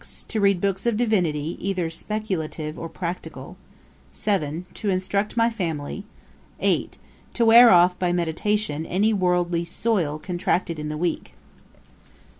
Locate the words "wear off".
7.45-7.99